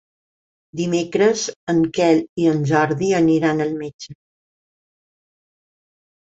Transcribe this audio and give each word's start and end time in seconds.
Dimecres 0.79 1.43
en 1.73 1.83
Quel 1.97 2.21
i 2.45 2.47
en 2.53 2.63
Jordi 2.71 3.11
aniran 3.19 3.63
al 3.67 3.77
metge. 3.83 4.17